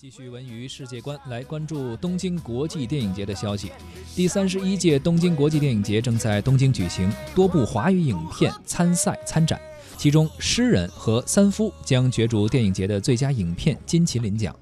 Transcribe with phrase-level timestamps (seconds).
[0.00, 3.70] 继续文娱世界观，来关注东京国际电影节的消息。
[4.16, 9.60] 第三十一届东京国际电影节正在东京举行，多部华语影片参赛参展，
[10.00, 14.56] 其中《诗人》和《三夫》将角逐电影节的最佳影片金麒麟奖。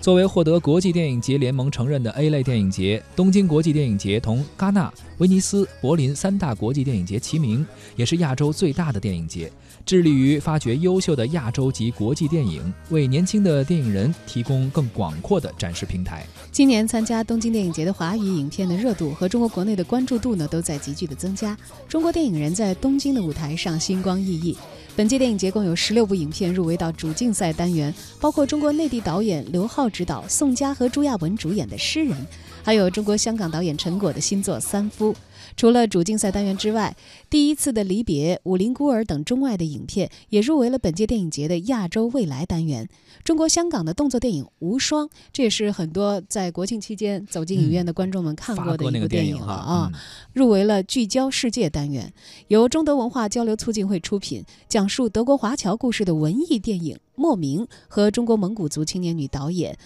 [0.00, 9.50] 作为获得国际电影节联盟承认的 A 类电影节，东京国际电影节同戛纳、威尼斯、柏林三大国际电影节齐名，也是亚洲最大的电影节，
[9.84, 16.24] 致力于发掘优秀的亚洲及国际电影，为年轻的电影人提供更广阔的展示平台。
[16.52, 21.58] 今年参加东京电影节的华语影片的热度和中国国内的关注度呢，都在急剧的增加。
[21.88, 24.56] 中国电影人在东京的舞台上星光熠熠。
[24.96, 32.16] 本届电影节共有十六部影片入围到主竞赛单元，包括中国内地导演刘浩执导、宋佳和朱亚文主演的《诗人》，
[32.64, 35.12] 还有中国香港导演陈果的新作《三夫》。
[35.54, 36.96] 除了主竞赛单元之外，
[37.28, 42.88] 《第一次的离别》《武林孤儿》等中外的影片也入围了本届电影节的亚洲未来单元。
[43.22, 49.92] 中国香港的动作电影《无双》，这也是很多在国庆期间走进影院的观众们看过的一部电影了啊，
[50.32, 52.10] 入围了聚焦世界单元。
[52.48, 59.76] 由中德文化交流促进会出品，讲述德国华侨故事的文艺电影《莫名》和中国蒙古族青年女导演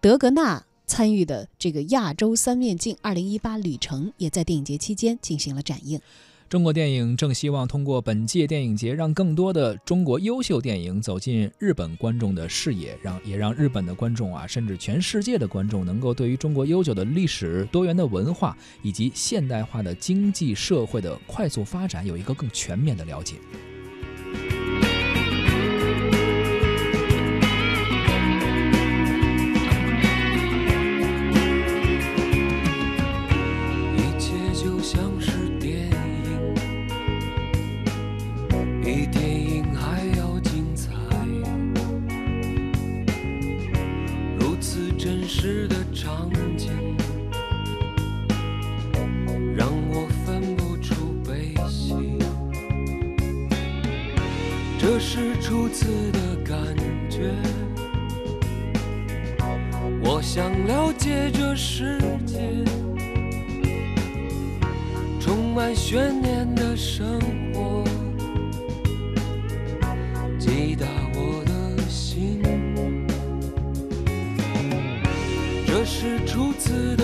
[0.00, 0.62] 德格纳。
[0.90, 6.00] 参与的这个亚洲三面镜二零一八旅程，也在电影节期间进行了展映。
[6.48, 23.36] 中国电影正希望通过本届电影节，让更多的中国优秀电影走进日本观众的视野，让也让日本的观众啊，甚至全世界的观众，能够对于中国悠久的历史、多元的文化以及现代化的经济社会的快速发展，有一个更全面的了解。
[38.92, 40.90] 比电影还要精彩，
[44.36, 46.72] 如此真实的场景，
[49.56, 51.94] 让我分不出悲喜。
[54.76, 56.58] 这是初次的感
[57.08, 57.30] 觉，
[60.02, 61.96] 我想了解这世
[62.26, 62.40] 界，
[65.20, 67.20] 充满悬念的生
[67.54, 67.84] 活，
[75.92, 76.99] 是初次的。